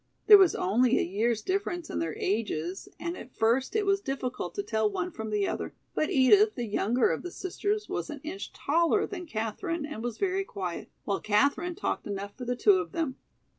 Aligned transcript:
There 0.25 0.39
was 0.39 0.55
only 0.55 0.97
a 0.97 1.03
year's 1.03 1.43
difference 1.43 1.87
in 1.87 1.99
their 1.99 2.15
ages, 2.17 2.89
and 2.99 3.15
at 3.15 3.35
first 3.35 3.75
it 3.75 3.85
was 3.85 4.01
difficult 4.01 4.55
to 4.55 4.63
tell 4.63 4.89
one 4.91 5.11
from 5.11 5.29
the 5.29 5.47
other, 5.47 5.75
but 5.93 6.09
Edith, 6.09 6.55
the 6.55 6.65
younger 6.65 7.11
of 7.11 7.21
the 7.21 7.29
sisters, 7.29 7.87
was 7.87 8.09
an 8.09 8.19
inch 8.23 8.51
taller 8.51 9.05
than 9.05 9.27
Katherine 9.27 9.85
and 9.85 10.03
was 10.03 10.17
very 10.17 10.43
quiet, 10.43 10.89
while 11.03 11.19
Katherine 11.19 11.75
talked 11.75 12.07
enough 12.07 12.35
for 12.35 12.45
the 12.45 12.55
two 12.55 12.79
of 12.79 12.93
them. 12.93 13.17